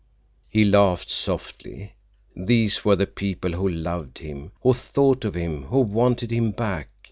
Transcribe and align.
He 0.49 0.65
laughed 0.65 1.11
softly. 1.11 1.93
These 2.35 2.83
were 2.83 2.95
the 2.95 3.05
people 3.05 3.51
who 3.51 3.69
loved 3.69 4.17
him, 4.17 4.51
who 4.63 4.73
thought 4.73 5.23
of 5.25 5.35
him, 5.35 5.65
who 5.65 5.81
wanted 5.81 6.31
him 6.31 6.49
back. 6.49 6.89